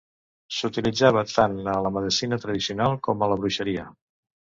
S'utilitzava 0.59 1.21
tant 1.31 1.53
a 1.73 1.75
la 1.87 1.91
medicina 1.97 2.39
tradicional 2.45 2.97
com 3.09 3.23
a 3.23 3.29
la 3.33 3.39
bruixeria. 3.43 3.85